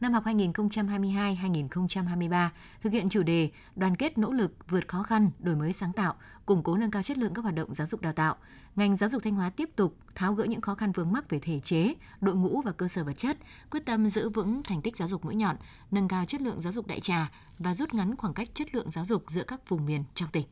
[0.00, 2.48] năm học 2022-2023
[2.82, 6.14] thực hiện chủ đề đoàn kết nỗ lực vượt khó khăn, đổi mới sáng tạo,
[6.46, 8.36] củng cố nâng cao chất lượng các hoạt động giáo dục đào tạo.
[8.76, 11.38] Ngành giáo dục Thanh Hóa tiếp tục tháo gỡ những khó khăn vướng mắc về
[11.38, 13.36] thể chế, đội ngũ và cơ sở vật chất,
[13.70, 15.56] quyết tâm giữ vững thành tích giáo dục mũi nhọn,
[15.90, 18.90] nâng cao chất lượng giáo dục đại trà và rút ngắn khoảng cách chất lượng
[18.90, 20.46] giáo dục giữa các vùng miền trong tỉnh.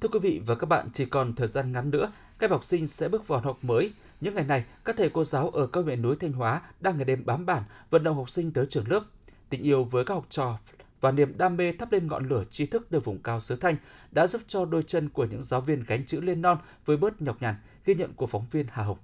[0.00, 2.86] Thưa quý vị và các bạn, chỉ còn thời gian ngắn nữa, các học sinh
[2.86, 3.92] sẽ bước vào học mới.
[4.20, 7.04] Những ngày này, các thầy cô giáo ở các huyện núi Thanh Hóa đang ngày
[7.04, 9.04] đêm bám bản vận động học sinh tới trường lớp.
[9.50, 10.58] Tình yêu với các học trò
[11.00, 13.76] và niềm đam mê thắp lên ngọn lửa tri thức nơi vùng cao xứ Thanh
[14.10, 17.22] đã giúp cho đôi chân của những giáo viên gánh chữ lên non với bớt
[17.22, 17.54] nhọc nhằn,
[17.84, 18.98] ghi nhận của phóng viên Hà Hồng.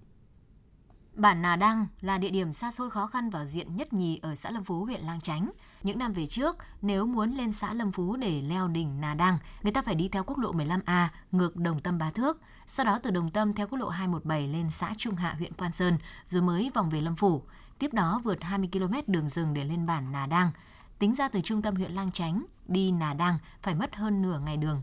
[1.17, 4.35] Bản Nà Đăng là địa điểm xa xôi khó khăn và diện nhất nhì ở
[4.35, 5.51] xã Lâm Phú, huyện Lang Chánh.
[5.83, 9.39] Những năm về trước, nếu muốn lên xã Lâm Phú để leo đỉnh Nà Đăng,
[9.63, 12.99] người ta phải đi theo quốc lộ 15A ngược Đồng Tâm Bá Thước, sau đó
[13.03, 15.99] từ Đồng Tâm theo quốc lộ 217 lên xã Trung Hạ, huyện Quan Sơn,
[16.29, 17.43] rồi mới vòng về Lâm Phủ.
[17.79, 20.51] Tiếp đó vượt 20 km đường rừng để lên bản Nà Đăng.
[20.99, 24.39] Tính ra từ trung tâm huyện Lang Chánh, đi Nà Đăng phải mất hơn nửa
[24.39, 24.83] ngày đường.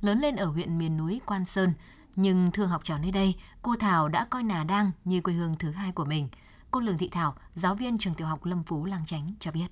[0.00, 1.72] Lớn lên ở huyện miền núi Quan Sơn,
[2.20, 5.54] nhưng thương học trò nơi đây, cô Thảo đã coi Nà đang như quê hương
[5.58, 6.28] thứ hai của mình.
[6.70, 9.66] Cô Lường Thị Thảo, giáo viên trường tiểu học Lâm Phú Lang Chánh cho biết.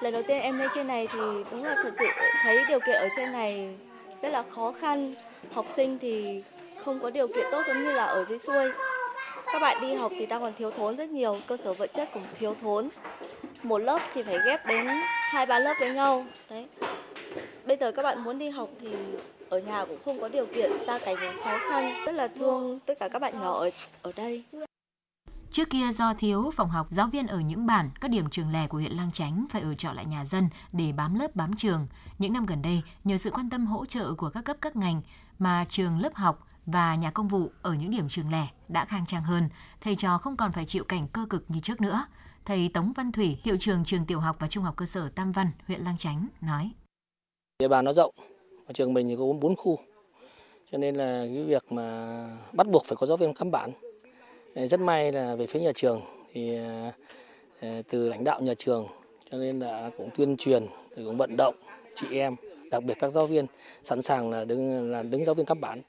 [0.00, 1.18] Lần đầu tiên em lên trên này thì
[1.50, 2.06] đúng là thật sự
[2.42, 3.76] thấy điều kiện ở trên này
[4.22, 5.14] rất là khó khăn.
[5.52, 6.42] Học sinh thì
[6.84, 8.72] không có điều kiện tốt giống như là ở dưới xuôi.
[9.46, 12.08] Các bạn đi học thì ta còn thiếu thốn rất nhiều, cơ sở vật chất
[12.14, 12.88] cũng thiếu thốn.
[13.62, 14.86] Một lớp thì phải ghép đến
[15.32, 16.24] hai ba lớp với nhau.
[16.50, 16.66] Đấy.
[17.66, 18.88] Bây giờ các bạn muốn đi học thì
[19.52, 22.04] ở nhà cũng không có điều kiện, gia cảnh cũng khó khăn.
[22.06, 23.70] Rất là thương tất cả các bạn nhỏ ở
[24.02, 24.44] ở đây.
[25.50, 28.66] Trước kia do thiếu phòng học, giáo viên ở những bản, các điểm trường lẻ
[28.66, 31.86] của huyện Lang Chánh phải ở trọ lại nhà dân để bám lớp bám trường.
[32.18, 35.02] Những năm gần đây, nhờ sự quan tâm hỗ trợ của các cấp các ngành
[35.38, 39.06] mà trường lớp học và nhà công vụ ở những điểm trường lẻ đã khang
[39.06, 39.48] trang hơn,
[39.80, 42.04] thầy trò không còn phải chịu cảnh cơ cực như trước nữa.
[42.44, 45.32] Thầy Tống Văn Thủy, hiệu trường trường tiểu học và trung học cơ sở Tam
[45.32, 46.70] Văn, huyện Lang Chánh nói:
[47.58, 48.14] Địa bàn nó rộng,
[48.72, 49.78] trường mình thì có bốn khu.
[50.72, 53.70] Cho nên là cái việc mà bắt buộc phải có giáo viên cắm bản.
[54.54, 56.92] Rất may là về phía nhà trường thì à,
[57.60, 58.86] à, từ lãnh đạo nhà trường,
[59.30, 61.54] cho nên là cũng tuyên truyền cũng vận động
[61.96, 62.36] chị em,
[62.70, 63.46] đặc biệt các giáo viên,
[63.84, 65.80] sẵn sàng là đứng là đứng giáo viên cấp bản.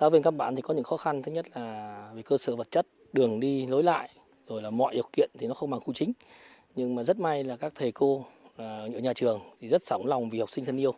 [0.00, 2.56] Giáo viên cấp bản thì có những khó khăn, thứ nhất là về cơ sở
[2.56, 4.08] vật chất, đường đi lối lại,
[4.48, 6.12] rồi là mọi điều kiện thì nó không bằng khu chính.
[6.74, 8.24] Nhưng mà rất may là các thầy cô
[8.56, 10.94] à, ở nhà trường thì rất sẵn lòng vì học sinh thân yêu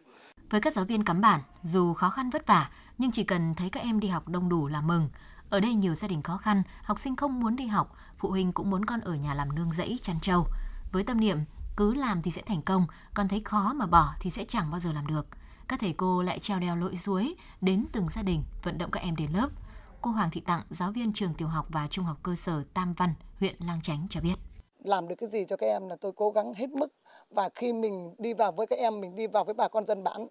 [0.54, 3.70] với các giáo viên cắm bản dù khó khăn vất vả nhưng chỉ cần thấy
[3.70, 5.08] các em đi học đông đủ là mừng
[5.50, 8.52] ở đây nhiều gia đình khó khăn, học sinh không muốn đi học, phụ huynh
[8.52, 10.46] cũng muốn con ở nhà làm nương rẫy, chăn trâu.
[10.92, 11.38] Với tâm niệm
[11.76, 14.80] cứ làm thì sẽ thành công, còn thấy khó mà bỏ thì sẽ chẳng bao
[14.80, 15.26] giờ làm được.
[15.68, 19.02] Các thầy cô lại treo đeo lội suối đến từng gia đình vận động các
[19.02, 19.48] em đến lớp.
[20.00, 22.94] Cô Hoàng Thị Tặng, giáo viên trường tiểu học và trung học cơ sở Tam
[22.94, 24.34] Văn, huyện Lang Chánh cho biết.
[24.84, 26.88] Làm được cái gì cho các em là tôi cố gắng hết mức
[27.34, 30.04] và khi mình đi vào với các em, mình đi vào với bà con dân
[30.04, 30.26] bản,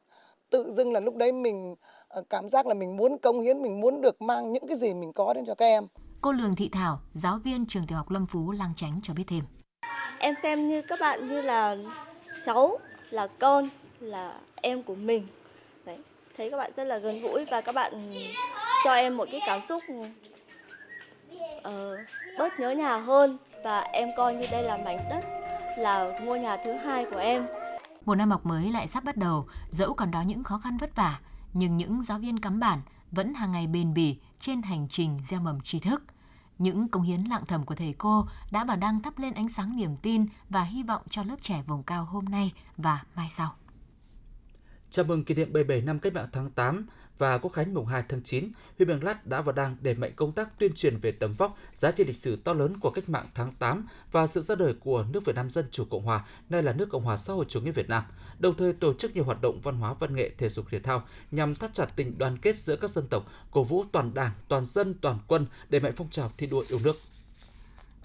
[0.53, 1.75] tự dưng là lúc đấy mình
[2.13, 4.93] Ờ, cảm giác là mình muốn công hiến mình muốn được mang những cái gì
[4.93, 5.87] mình có đến cho các em
[6.21, 9.23] Cô Lường Thị Thảo, giáo viên trường tiểu học Lâm Phú Lang Chánh cho biết
[9.27, 9.43] thêm.
[10.19, 11.77] Em xem như các bạn như là
[12.45, 12.77] cháu,
[13.09, 15.27] là con, là em của mình.
[15.85, 15.97] Đấy,
[16.37, 18.11] thấy các bạn rất là gần gũi và các bạn
[18.83, 19.81] cho em một cái cảm xúc
[21.57, 21.99] uh,
[22.37, 25.25] bớt nhớ nhà hơn và em coi như đây là mảnh đất
[25.77, 27.47] là ngôi nhà thứ hai của em.
[28.05, 30.95] Một năm học mới lại sắp bắt đầu, dẫu còn đó những khó khăn vất
[30.95, 31.19] vả,
[31.53, 32.79] nhưng những giáo viên cắm bản
[33.11, 36.03] vẫn hàng ngày bền bỉ trên hành trình gieo mầm tri thức.
[36.57, 39.75] Những công hiến lặng thầm của thầy cô đã và đang thắp lên ánh sáng
[39.75, 43.55] niềm tin và hy vọng cho lớp trẻ vùng cao hôm nay và mai sau.
[44.89, 48.03] Chào mừng kỷ niệm 77 năm cách mạng tháng 8 và Quốc khánh mùng 2
[48.09, 51.11] tháng 9, huyện Mường Lát đã và đang đẩy mạnh công tác tuyên truyền về
[51.11, 54.41] tầm vóc, giá trị lịch sử to lớn của cách mạng tháng 8 và sự
[54.41, 57.17] ra đời của nước Việt Nam Dân Chủ Cộng Hòa, nay là nước Cộng hòa
[57.17, 58.03] xã hội chủ nghĩa Việt Nam,
[58.39, 61.03] đồng thời tổ chức nhiều hoạt động văn hóa văn nghệ thể dục thể thao
[61.31, 64.65] nhằm thắt chặt tình đoàn kết giữa các dân tộc, cổ vũ toàn đảng, toàn
[64.65, 66.97] dân, toàn quân đẩy mạnh phong trào thi đua yêu nước.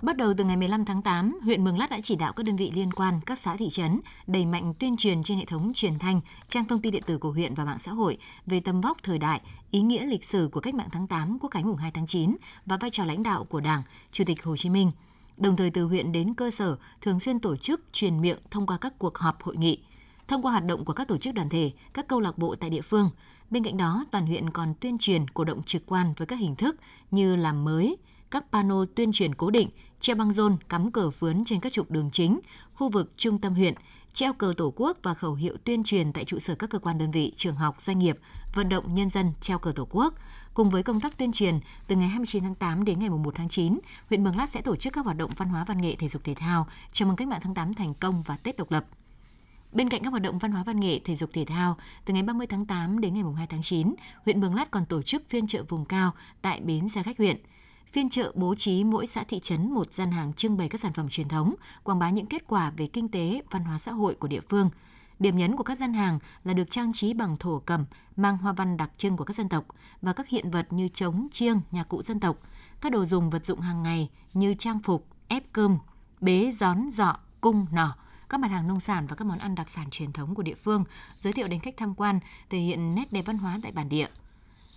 [0.03, 2.57] Bắt đầu từ ngày 15 tháng 8, huyện Mường Lát đã chỉ đạo các đơn
[2.57, 5.99] vị liên quan, các xã thị trấn đẩy mạnh tuyên truyền trên hệ thống truyền
[5.99, 8.97] thanh, trang thông tin điện tử của huyện và mạng xã hội về tầm vóc
[9.03, 11.91] thời đại, ý nghĩa lịch sử của cách mạng tháng 8, quốc khánh mùng 2
[11.91, 13.83] tháng 9 và vai trò lãnh đạo của Đảng,
[14.13, 14.91] Chủ tịch Hồ Chí Minh.
[15.37, 18.79] Đồng thời từ huyện đến cơ sở thường xuyên tổ chức truyền miệng thông qua
[18.81, 19.79] các cuộc họp hội nghị,
[20.29, 22.71] thông qua hoạt động của các tổ chức đoàn thể, các câu lạc bộ tại
[22.71, 23.11] địa phương.
[23.51, 26.57] Bên cạnh đó, toàn huyện còn tuyên truyền cổ động trực quan với các hình
[26.57, 26.77] thức
[27.11, 27.97] như làm mới,
[28.31, 31.91] các pano tuyên truyền cố định, treo băng rôn cắm cờ phướn trên các trục
[31.91, 32.41] đường chính,
[32.75, 33.75] khu vực trung tâm huyện,
[34.13, 36.99] treo cờ tổ quốc và khẩu hiệu tuyên truyền tại trụ sở các cơ quan
[36.99, 38.19] đơn vị, trường học, doanh nghiệp,
[38.55, 40.15] vận động nhân dân treo cờ tổ quốc.
[40.55, 43.49] Cùng với công tác tuyên truyền, từ ngày 29 tháng 8 đến ngày 1 tháng
[43.49, 46.09] 9, huyện Mường Lát sẽ tổ chức các hoạt động văn hóa văn nghệ thể
[46.09, 48.87] dục thể thao chào mừng cách mạng tháng 8 thành công và Tết độc lập.
[49.73, 52.23] Bên cạnh các hoạt động văn hóa văn nghệ, thể dục thể thao, từ ngày
[52.23, 55.47] 30 tháng 8 đến ngày 2 tháng 9, huyện Mường Lát còn tổ chức phiên
[55.47, 57.37] chợ vùng cao tại bến xe khách huyện–
[57.93, 60.93] Phiên chợ bố trí mỗi xã thị trấn một gian hàng trưng bày các sản
[60.93, 64.15] phẩm truyền thống, quảng bá những kết quả về kinh tế, văn hóa xã hội
[64.15, 64.71] của địa phương.
[65.19, 67.85] Điểm nhấn của các gian hàng là được trang trí bằng thổ cẩm,
[68.17, 69.65] mang hoa văn đặc trưng của các dân tộc
[70.03, 72.37] và các hiện vật như trống, chiêng, nhạc cụ dân tộc,
[72.81, 75.79] các đồ dùng vật dụng hàng ngày như trang phục, ép cơm,
[76.21, 77.97] bế, gión, dọ, cung, nỏ,
[78.29, 80.55] các mặt hàng nông sản và các món ăn đặc sản truyền thống của địa
[80.55, 80.85] phương,
[81.21, 82.21] giới thiệu đến khách tham quan,
[82.51, 84.09] thể hiện nét đẹp văn hóa tại bản địa.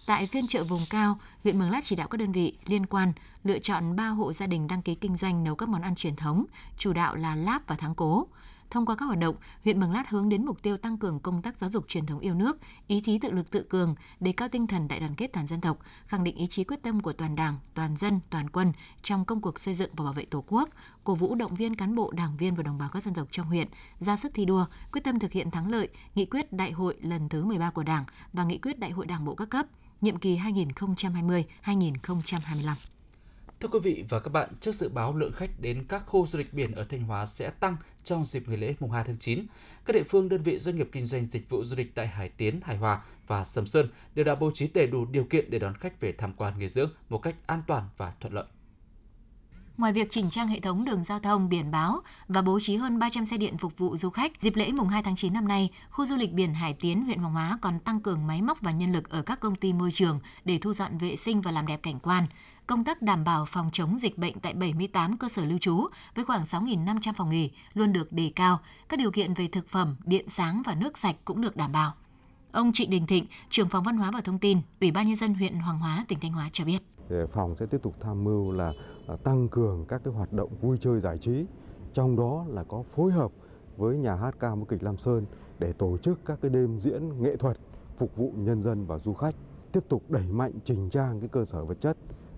[0.05, 3.13] Tại phiên chợ vùng cao, huyện Mường Lát chỉ đạo các đơn vị liên quan
[3.43, 6.15] lựa chọn 3 hộ gia đình đăng ký kinh doanh nấu các món ăn truyền
[6.15, 6.45] thống,
[6.77, 8.27] chủ đạo là láp và thắng cố.
[8.69, 11.41] Thông qua các hoạt động, huyện Mường Lát hướng đến mục tiêu tăng cường công
[11.41, 14.47] tác giáo dục truyền thống yêu nước, ý chí tự lực tự cường, đề cao
[14.49, 17.13] tinh thần đại đoàn kết toàn dân tộc, khẳng định ý chí quyết tâm của
[17.13, 20.43] toàn Đảng, toàn dân, toàn quân trong công cuộc xây dựng và bảo vệ Tổ
[20.47, 20.69] quốc,
[21.03, 23.47] cổ vũ động viên cán bộ, đảng viên và đồng bào các dân tộc trong
[23.47, 23.67] huyện
[23.99, 27.29] ra sức thi đua, quyết tâm thực hiện thắng lợi nghị quyết đại hội lần
[27.29, 29.65] thứ 13 của Đảng và nghị quyết đại hội Đảng bộ các cấp–
[30.01, 32.75] nhiệm kỳ 2020-2025.
[33.59, 36.39] Thưa quý vị và các bạn, trước dự báo lượng khách đến các khu du
[36.39, 39.45] lịch biển ở Thanh Hóa sẽ tăng trong dịp nghỉ lễ mùng 2 tháng 9,
[39.85, 42.29] các địa phương, đơn vị doanh nghiệp kinh doanh dịch vụ du lịch tại Hải
[42.29, 45.59] Tiến, Hải Hòa và Sầm Sơn đều đã bố trí đầy đủ điều kiện để
[45.59, 48.45] đón khách về tham quan nghỉ dưỡng một cách an toàn và thuận lợi.
[49.81, 52.99] Ngoài việc chỉnh trang hệ thống đường giao thông, biển báo và bố trí hơn
[52.99, 55.69] 300 xe điện phục vụ du khách, dịp lễ mùng 2 tháng 9 năm nay,
[55.89, 58.71] khu du lịch biển Hải Tiến, huyện Hoàng Hóa còn tăng cường máy móc và
[58.71, 61.67] nhân lực ở các công ty môi trường để thu dọn vệ sinh và làm
[61.67, 62.25] đẹp cảnh quan.
[62.67, 66.25] Công tác đảm bảo phòng chống dịch bệnh tại 78 cơ sở lưu trú với
[66.25, 68.59] khoảng 6.500 phòng nghỉ luôn được đề cao.
[68.89, 71.93] Các điều kiện về thực phẩm, điện sáng và nước sạch cũng được đảm bảo.
[72.51, 75.33] Ông Trịnh Đình Thịnh, trưởng phòng văn hóa và thông tin, Ủy ban nhân dân
[75.33, 76.79] huyện Hoàng Hóa, tỉnh Thanh Hóa cho biết.
[77.31, 78.73] Phòng sẽ tiếp tục tham mưu là
[79.07, 81.45] à, tăng cường các cái hoạt động vui chơi giải trí,
[81.93, 83.31] trong đó là có phối hợp
[83.77, 85.25] với nhà hát ca múa kịch Lam Sơn
[85.59, 87.57] để tổ chức các cái đêm diễn nghệ thuật
[87.97, 89.35] phục vụ nhân dân và du khách,
[89.71, 91.97] tiếp tục đẩy mạnh chỉnh trang cái cơ sở vật chất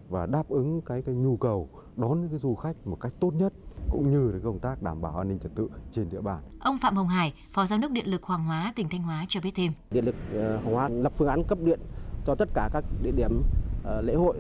[0.09, 3.31] và đáp ứng cái cái nhu cầu đón những cái du khách một cách tốt
[3.33, 3.53] nhất
[3.89, 6.43] cũng như là công tác đảm bảo an ninh trật tự trên địa bàn.
[6.59, 9.39] Ông Phạm Hồng Hải, Phó Giám đốc Điện lực Hoàng Hóa, tỉnh Thanh Hóa cho
[9.43, 9.71] biết thêm.
[9.91, 11.79] Điện lực ờ, Hoàng Hóa lập phương án cấp điện
[12.25, 13.41] cho tất cả các địa điểm
[13.83, 14.37] ờ, lễ hội,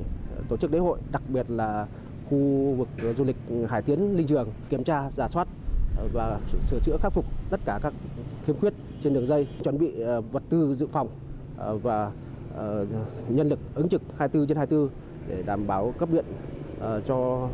[0.49, 1.87] tổ chức lễ hội, đặc biệt là
[2.29, 3.35] khu vực du lịch
[3.69, 5.47] Hải Tiến Linh Trường kiểm tra, giả soát
[5.97, 7.93] ờ, và sửa chữa khắc phục tất cả các
[8.45, 11.07] khiếm khuyết trên đường dây, chuẩn bị ờ, vật tư dự phòng
[11.57, 12.11] ờ, và
[13.29, 14.89] nhân lực ứng trực 24 trên 24
[15.27, 16.25] để đảm bảo cấp điện
[17.05, 17.49] cho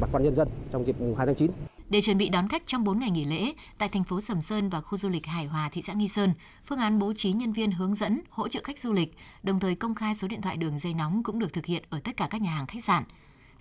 [0.00, 1.50] bà con nhân dân trong dịp 2 tháng 9.
[1.92, 4.68] Để chuẩn bị đón khách trong 4 ngày nghỉ lễ, tại thành phố Sầm Sơn
[4.68, 6.34] và khu du lịch Hải Hòa, thị xã Nghi Sơn,
[6.66, 9.74] phương án bố trí nhân viên hướng dẫn, hỗ trợ khách du lịch, đồng thời
[9.74, 12.28] công khai số điện thoại đường dây nóng cũng được thực hiện ở tất cả
[12.30, 13.04] các nhà hàng khách sạn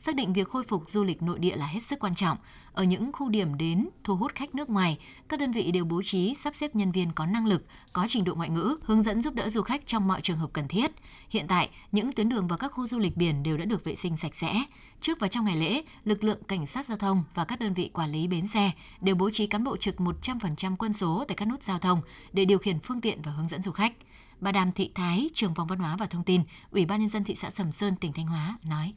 [0.01, 2.37] xác định việc khôi phục du lịch nội địa là hết sức quan trọng.
[2.73, 4.97] Ở những khu điểm đến thu hút khách nước ngoài,
[5.29, 8.23] các đơn vị đều bố trí sắp xếp nhân viên có năng lực, có trình
[8.23, 10.91] độ ngoại ngữ, hướng dẫn giúp đỡ du khách trong mọi trường hợp cần thiết.
[11.29, 13.95] Hiện tại, những tuyến đường và các khu du lịch biển đều đã được vệ
[13.95, 14.63] sinh sạch sẽ.
[15.01, 17.89] Trước và trong ngày lễ, lực lượng cảnh sát giao thông và các đơn vị
[17.93, 21.47] quản lý bến xe đều bố trí cán bộ trực 100% quân số tại các
[21.47, 22.01] nút giao thông
[22.33, 23.93] để điều khiển phương tiện và hướng dẫn du khách.
[24.39, 27.23] Bà Đàm Thị Thái, trưởng phòng văn hóa và thông tin, Ủy ban nhân dân
[27.23, 28.93] thị xã Sầm Sơn, tỉnh Thanh Hóa nói: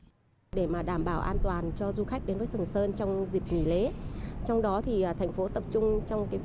[0.55, 3.43] để mà đảm bảo an toàn cho du khách đến với Sầm Sơn trong dịp
[3.51, 3.93] nghỉ lễ.
[4.47, 6.41] Trong đó thì à, thành phố tập trung trong cái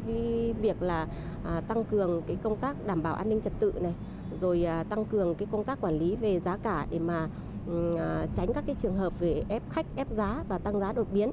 [0.62, 1.08] việc là
[1.46, 3.94] à, tăng cường cái công tác đảm bảo an ninh trật tự này,
[4.42, 7.28] rồi à, tăng cường cái công tác quản lý về giá cả để mà
[8.34, 11.32] tránh các cái trường hợp về ép khách, ép giá và tăng giá đột biến.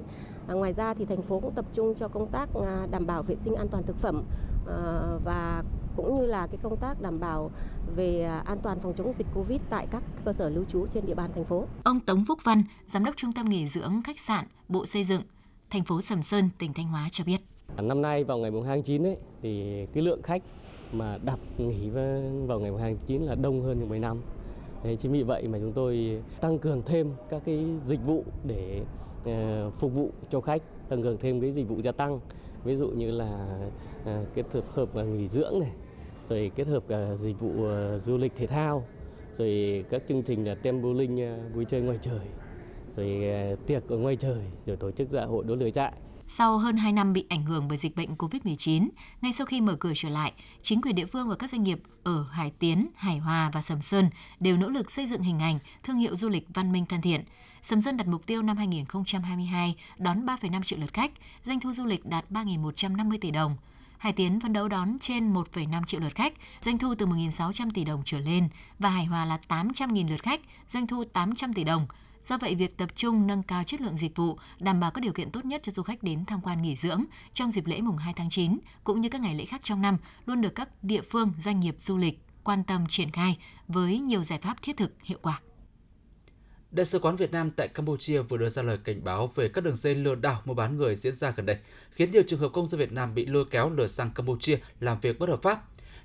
[0.49, 2.49] ngoài ra thì thành phố cũng tập trung cho công tác
[2.91, 4.23] đảm bảo vệ sinh an toàn thực phẩm
[5.25, 5.63] và
[5.97, 7.51] cũng như là cái công tác đảm bảo
[7.97, 11.07] về à, an toàn phòng chống dịch Covid tại các cơ sở lưu trú trên
[11.07, 11.65] địa bàn thành phố.
[11.85, 15.23] Ông Tống Phúc Văn, giám đốc trung tâm nghỉ dưỡng khách sạn Bộ Xây dựng,
[15.71, 17.39] thành phố Sầm Sơn, tỉnh Thanh Hóa cho biết.
[17.83, 20.43] Năm nay vào ngày 2 tháng 9 ấy, thì cái lượng khách
[20.93, 21.91] mà đặt nghỉ
[22.47, 24.23] vào ngày 2 tháng 9 là đông hơn những mấy năm.
[24.83, 28.83] Thế chính vì vậy mà chúng tôi tăng cường thêm các cái dịch vụ để
[29.23, 32.21] uh, phục vụ cho khách, tăng cường thêm cái dịch vụ gia tăng.
[32.65, 33.59] Ví dụ như là
[34.03, 35.73] uh, kết hợp hợp nghỉ dưỡng này,
[36.29, 38.87] rồi kết hợp cả dịch vụ ờ, du lịch thể thao,
[39.39, 42.27] rồi các chương trình là tem bowling ờ, vui chơi ngoài trời,
[42.97, 45.93] rồi ờ, tiệc ở ngoài trời, rồi tổ chức dạ hội đốt lửa trại.
[46.29, 48.89] Sau hơn 2 năm bị ảnh hưởng bởi dịch bệnh COVID-19,
[49.23, 51.81] ngay sau khi mở cửa trở lại, chính quyền địa phương và các doanh nghiệp
[52.05, 54.11] ở Hải Tiến, Hải Hòa và Sầm Sơn
[54.41, 57.21] đều nỗ lực xây dựng hình ảnh, thương hiệu du lịch văn minh thân thiện.
[57.63, 61.13] Sầm Sơn đặt mục tiêu năm 2022 đón 3,5 triệu lượt khách,
[61.43, 63.57] doanh thu du lịch đạt 3.150 tỷ đồng.
[63.99, 67.85] Hải Tiến phấn đấu đón trên 1,5 triệu lượt khách, doanh thu từ 1.600 tỷ
[67.85, 71.87] đồng trở lên và Hải Hòa là 800.000 lượt khách, doanh thu 800 tỷ đồng.
[72.25, 75.13] Do vậy, việc tập trung nâng cao chất lượng dịch vụ, đảm bảo các điều
[75.13, 77.05] kiện tốt nhất cho du khách đến tham quan nghỉ dưỡng
[77.35, 79.97] trong dịp lễ mùng 2 tháng 9 cũng như các ngày lễ khác trong năm
[80.27, 84.25] luôn được các địa phương, doanh nghiệp du lịch quan tâm triển khai với nhiều
[84.25, 85.41] giải pháp thiết thực hiệu quả.
[86.77, 89.65] Đại sứ quán Việt Nam tại Campuchia vừa đưa ra lời cảnh báo về các
[89.65, 91.59] đường dây lừa đảo mua bán người diễn ra gần đây,
[91.91, 95.01] khiến nhiều trường hợp công dân Việt Nam bị lôi kéo lừa sang Campuchia làm
[95.01, 95.63] việc bất hợp pháp.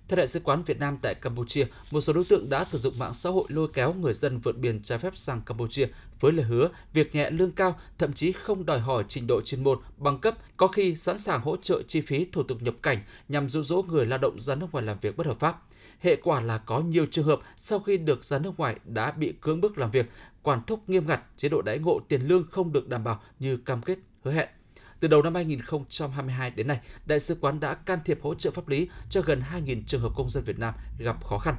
[0.07, 2.99] Theo Đại sứ quán Việt Nam tại Campuchia, một số đối tượng đã sử dụng
[2.99, 5.87] mạng xã hội lôi kéo người dân vượt biên trái phép sang Campuchia
[6.19, 9.63] với lời hứa việc nhẹ lương cao, thậm chí không đòi hỏi trình độ chuyên
[9.63, 12.97] môn, bằng cấp, có khi sẵn sàng hỗ trợ chi phí thủ tục nhập cảnh
[13.29, 15.61] nhằm dụ dỗ người lao động ra nước ngoài làm việc bất hợp pháp.
[15.99, 19.33] Hệ quả là có nhiều trường hợp sau khi được ra nước ngoài đã bị
[19.41, 20.09] cưỡng bức làm việc
[20.43, 23.57] quản thúc nghiêm ngặt, chế độ đãi ngộ tiền lương không được đảm bảo như
[23.57, 24.49] cam kết hứa hẹn.
[24.99, 28.67] Từ đầu năm 2022 đến nay, Đại sứ quán đã can thiệp hỗ trợ pháp
[28.67, 31.55] lý cho gần 2.000 trường hợp công dân Việt Nam gặp khó khăn.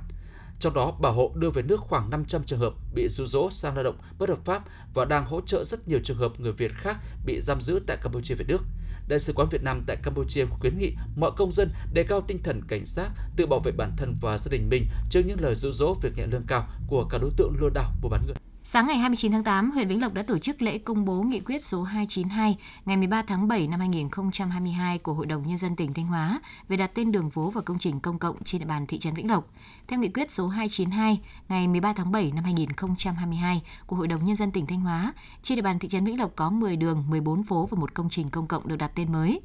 [0.61, 3.75] Trong đó, bảo hộ đưa về nước khoảng 500 trường hợp bị rụ dỗ sang
[3.75, 4.65] lao động bất hợp pháp
[4.95, 7.97] và đang hỗ trợ rất nhiều trường hợp người Việt khác bị giam giữ tại
[8.03, 8.63] Campuchia về nước.
[9.09, 12.43] Đại sứ quán Việt Nam tại Campuchia khuyến nghị mọi công dân đề cao tinh
[12.43, 15.55] thần cảnh giác, tự bảo vệ bản thân và gia đình mình trước những lời
[15.55, 18.52] dụ dỗ việc nhẹ lương cao của các đối tượng lừa đảo mua bán người.
[18.65, 21.41] Sáng ngày 29 tháng 8, huyện Vĩnh Lộc đã tổ chức lễ công bố nghị
[21.41, 25.93] quyết số 292 ngày 13 tháng 7 năm 2022 của Hội đồng Nhân dân tỉnh
[25.93, 28.87] Thanh Hóa về đặt tên đường phố và công trình công cộng trên địa bàn
[28.87, 29.51] thị trấn Vĩnh Lộc.
[29.89, 34.37] Theo nghị quyết số 292 ngày 13 tháng 7 năm 2022 của Hội đồng Nhân
[34.37, 37.43] dân tỉnh Thanh Hóa, trên địa bàn thị trấn Vĩnh Lộc có 10 đường, 14
[37.43, 39.41] phố và một công trình công cộng được đặt tên mới.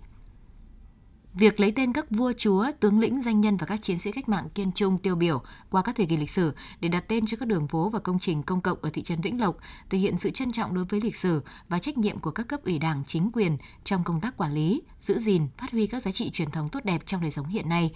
[1.40, 4.30] Việc lấy tên các vua chúa, tướng lĩnh, danh nhân và các chiến sĩ cách
[4.30, 7.38] mạng kiên trung tiêu biểu qua các thời kỳ lịch sử để đặt tên cho
[7.38, 9.58] các đường phố và công trình công cộng ở thị trấn Vĩnh Lộc
[9.90, 12.64] thể hiện sự trân trọng đối với lịch sử và trách nhiệm của các cấp
[12.66, 16.12] ủy đảng, chính quyền trong công tác quản lý, giữ gìn, phát huy các giá
[16.12, 17.92] trị truyền thống tốt đẹp trong đời sống hiện nay.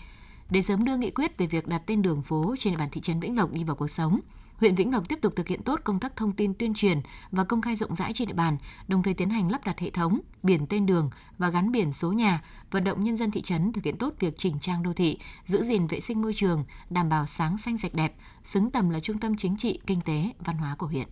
[0.49, 3.01] Để sớm đưa nghị quyết về việc đặt tên đường phố trên địa bàn thị
[3.01, 4.19] trấn Vĩnh Lộc đi vào cuộc sống,
[4.61, 7.43] huyện Vĩnh Lộc tiếp tục thực hiện tốt công tác thông tin tuyên truyền và
[7.43, 10.19] công khai rộng rãi trên địa bàn, đồng thời tiến hành lắp đặt hệ thống
[10.43, 13.83] biển tên đường và gắn biển số nhà, vận động nhân dân thị trấn thực
[13.83, 17.25] hiện tốt việc chỉnh trang đô thị, giữ gìn vệ sinh môi trường, đảm bảo
[17.25, 20.75] sáng xanh sạch đẹp, xứng tầm là trung tâm chính trị, kinh tế, văn hóa
[20.75, 21.07] của huyện.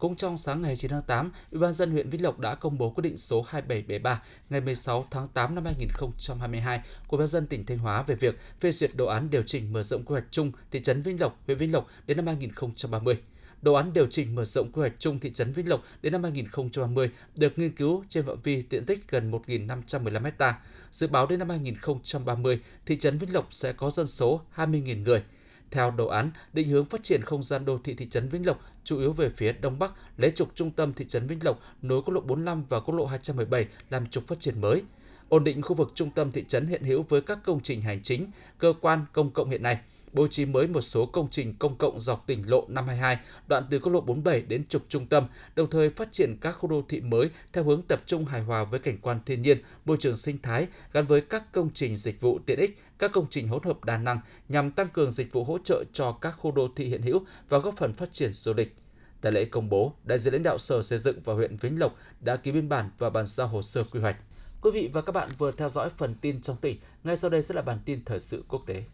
[0.00, 2.78] Cũng trong sáng ngày 9 tháng 8, Ủy ban dân huyện Vĩnh Lộc đã công
[2.78, 7.66] bố quyết định số 2773 ngày 16 tháng 8 năm 2022 của Ban dân tỉnh
[7.66, 10.52] Thanh Hóa về việc phê duyệt đồ án điều chỉnh mở rộng quy hoạch chung
[10.70, 13.18] thị trấn Vĩnh Lộc, huyện Vĩnh Lộc đến năm 2030.
[13.62, 16.22] Đồ án điều chỉnh mở rộng quy hoạch chung thị trấn Vĩnh Lộc đến năm
[16.22, 20.60] 2030 được nghiên cứu trên phạm vi diện tích gần 1.515 ha.
[20.90, 25.22] Dự báo đến năm 2030, thị trấn Vĩnh Lộc sẽ có dân số 20.000 người.
[25.70, 28.60] Theo đồ án, định hướng phát triển không gian đô thị thị trấn Vĩnh Lộc
[28.84, 32.02] chủ yếu về phía đông bắc, lấy trục trung tâm thị trấn Vĩnh Lộc nối
[32.02, 34.82] quốc lộ 45 và quốc lộ 217 làm trục phát triển mới.
[35.28, 38.02] Ổn định khu vực trung tâm thị trấn hiện hữu với các công trình hành
[38.02, 39.78] chính, cơ quan công cộng hiện nay
[40.12, 43.18] bố trí mới một số công trình công cộng dọc tỉnh lộ 522,
[43.48, 46.68] đoạn từ quốc lộ 47 đến trục trung tâm, đồng thời phát triển các khu
[46.68, 49.96] đô thị mới theo hướng tập trung hài hòa với cảnh quan thiên nhiên, môi
[50.00, 53.48] trường sinh thái gắn với các công trình dịch vụ tiện ích, các công trình
[53.48, 56.68] hỗn hợp đa năng nhằm tăng cường dịch vụ hỗ trợ cho các khu đô
[56.76, 58.76] thị hiện hữu và góp phần phát triển du lịch.
[59.20, 61.94] Tại lễ công bố, đại diện lãnh đạo Sở Xây dựng và huyện Vĩnh Lộc
[62.20, 64.16] đã ký biên bản và bàn giao hồ sơ quy hoạch.
[64.62, 67.42] Quý vị và các bạn vừa theo dõi phần tin trong tỉnh, ngay sau đây
[67.42, 68.84] sẽ là bản tin thời sự quốc tế.